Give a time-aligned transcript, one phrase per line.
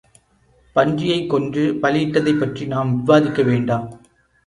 [0.75, 3.99] பன்றியைக் கொன்று பலியிட்டதைப்பற்றி நாம் விவாதிக்கவேண்டா.